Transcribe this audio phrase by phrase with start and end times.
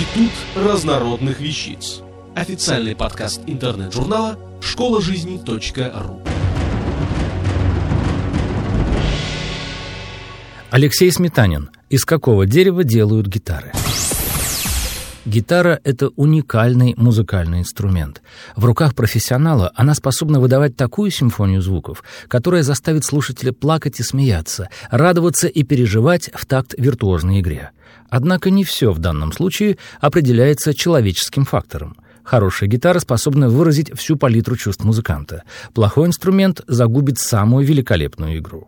[0.00, 2.00] Институт разнородных вещиц.
[2.34, 6.22] Официальный подкаст интернет-журнала школа жизни .ру.
[10.70, 11.68] Алексей Сметанин.
[11.90, 13.72] Из какого дерева делают гитары?
[15.30, 18.20] Гитара— это уникальный музыкальный инструмент.
[18.56, 24.70] В руках профессионала она способна выдавать такую симфонию звуков, которая заставит слушателя плакать и смеяться,
[24.90, 27.70] радоваться и переживать в такт виртуозной игре.
[28.08, 31.96] Однако не все в данном случае определяется человеческим фактором.
[32.24, 35.44] Хорошая гитара способна выразить всю палитру чувств музыканта.
[35.74, 38.66] Плохой инструмент загубит самую великолепную игру.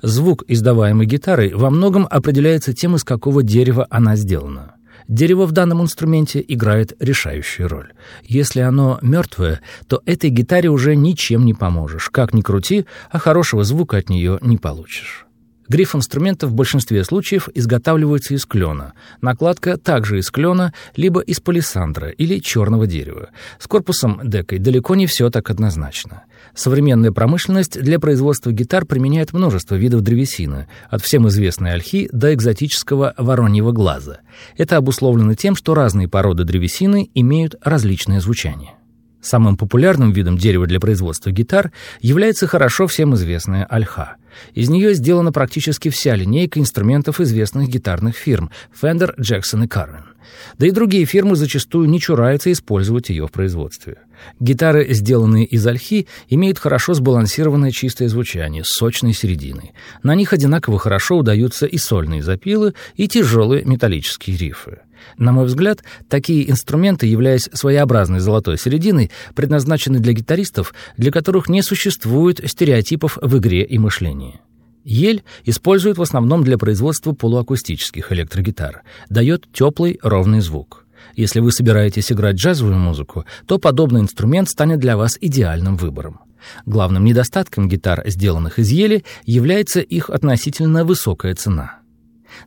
[0.00, 4.77] Звук, издаваемый гитарой, во многом определяется тем, из какого дерева она сделана.
[5.08, 7.92] Дерево в данном инструменте играет решающую роль.
[8.24, 12.10] Если оно мертвое, то этой гитаре уже ничем не поможешь.
[12.10, 15.27] Как ни крути, а хорошего звука от нее не получишь.
[15.68, 18.94] Гриф инструмента в большинстве случаев изготавливается из клена.
[19.20, 23.30] Накладка также из клена, либо из палисандра или черного дерева.
[23.58, 26.22] С корпусом декой далеко не все так однозначно.
[26.54, 33.12] Современная промышленность для производства гитар применяет множество видов древесины, от всем известной ольхи до экзотического
[33.18, 34.20] вороньего глаза.
[34.56, 38.78] Это обусловлено тем, что разные породы древесины имеют различное звучание.
[39.20, 44.16] Самым популярным видом дерева для производства гитар является хорошо всем известная ольха.
[44.54, 50.04] Из нее сделана практически вся линейка инструментов известных гитарных фирм Fender, Jackson и Carvin.
[50.58, 53.96] Да и другие фирмы зачастую не чураются использовать ее в производстве.
[54.40, 59.72] Гитары, сделанные из ольхи, имеют хорошо сбалансированное чистое звучание с сочной серединой.
[60.02, 64.80] На них одинаково хорошо удаются и сольные запилы, и тяжелые металлические рифы.
[65.16, 71.62] На мой взгляд, такие инструменты, являясь своеобразной золотой серединой, предназначены для гитаристов, для которых не
[71.62, 74.17] существует стереотипов в игре и мышлении.
[74.84, 78.82] Ель используют в основном для производства полуакустических электрогитар.
[79.10, 80.86] Дает теплый, ровный звук.
[81.14, 86.20] Если вы собираетесь играть джазовую музыку, то подобный инструмент станет для вас идеальным выбором.
[86.64, 91.80] Главным недостатком гитар, сделанных из ели, является их относительно высокая цена.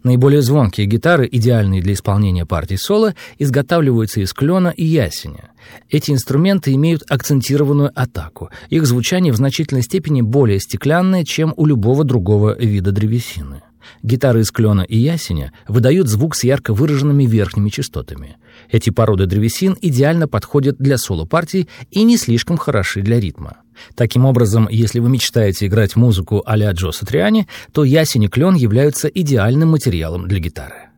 [0.04, 5.52] Наиболее звонкие гитары, идеальные для исполнения партий соло, изготавливаются из клена и ясеня.
[5.90, 8.50] Эти инструменты имеют акцентированную атаку.
[8.70, 13.62] Их звучание в значительной степени более стеклянное, чем у любого другого вида древесины.
[14.04, 18.38] Гитары из клена и ясеня выдают звук с ярко выраженными верхними частотами.
[18.70, 23.58] Эти породы древесин идеально подходят для соло-партий и не слишком хороши для ритма.
[23.96, 29.08] Таким образом, если вы мечтаете играть музыку а-ля Джо Сатриани, то ясень и клен являются
[29.08, 30.91] идеальным материалом для гитары.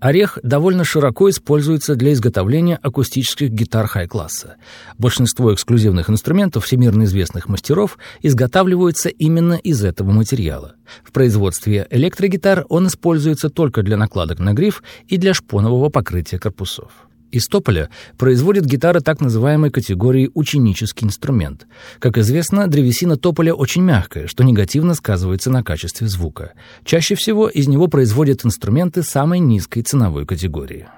[0.00, 4.56] Орех довольно широко используется для изготовления акустических гитар хай-класса.
[4.96, 10.74] Большинство эксклюзивных инструментов всемирно известных мастеров изготавливаются именно из этого материала.
[11.04, 17.09] В производстве электрогитар он используется только для накладок на гриф и для шпонового покрытия корпусов.
[17.30, 21.66] Из тополя производят гитары так называемой категории «ученический инструмент».
[22.00, 26.54] Как известно, древесина тополя очень мягкая, что негативно сказывается на качестве звука.
[26.84, 30.88] Чаще всего из него производят инструменты самой низкой ценовой категории.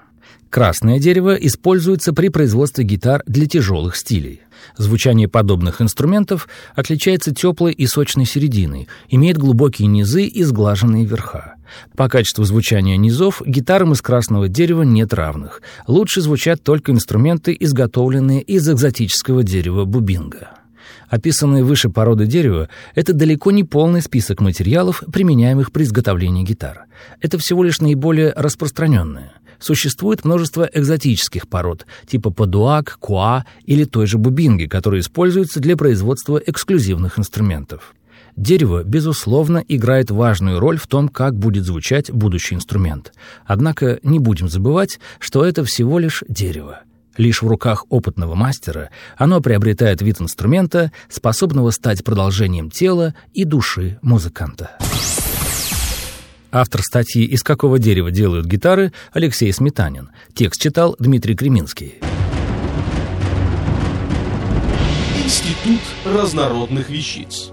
[0.49, 4.41] Красное дерево используется при производстве гитар для тяжелых стилей.
[4.77, 11.52] Звучание подобных инструментов отличается теплой и сочной серединой, имеет глубокие низы и сглаженные верха.
[11.97, 15.63] По качеству звучания низов гитарам из красного дерева нет равных.
[15.87, 20.51] Лучше звучат только инструменты, изготовленные из экзотического дерева бубинга.
[21.09, 26.87] Описанные выше породы дерева– это далеко не полный список материалов, применяемых при изготовлении гитар.
[27.21, 29.33] Это всего лишь наиболее распространенные.
[29.59, 36.41] Существует множество экзотических пород, типа падуак, куа или той же бубинги, которые используются для производства
[36.45, 37.95] эксклюзивных инструментов.
[38.37, 43.13] Дерево, безусловно, играет важную роль в том, как будет звучать будущий инструмент.
[43.45, 46.81] Однако не будем забывать, что это всего лишь дерево.
[47.19, 48.89] Лишь в руках опытного мастера
[49.19, 54.79] оно приобретает вид инструмента, способного стать продолжением тела и души музыканта.
[56.51, 60.11] Автор статьи «Из какого дерева делают гитары» Алексей Сметанин.
[60.35, 61.95] Текст читал Дмитрий Креминский.
[65.17, 67.53] Институт разнородных вещиц.